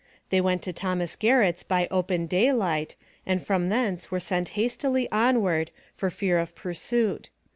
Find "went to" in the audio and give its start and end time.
0.41-0.73